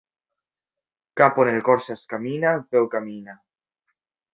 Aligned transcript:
Cap 1.21 1.39
on 1.45 1.51
el 1.53 1.61
cor 1.69 1.85
s'encamina, 1.85 2.59
el 2.61 2.67
peu 2.75 2.93
camina. 2.99 3.41